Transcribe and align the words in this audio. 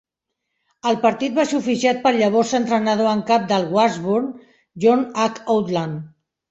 El 0.91 0.95
partit 1.03 1.35
va 1.41 1.45
ser 1.51 1.59
oficiat 1.59 2.01
pel 2.07 2.17
llavors 2.23 2.55
entrenador 2.63 3.13
en 3.13 3.23
cap 3.31 3.47
del 3.55 3.71
Washburn, 3.77 4.35
John 4.87 5.09
H. 5.33 5.45
Outland. 5.59 6.07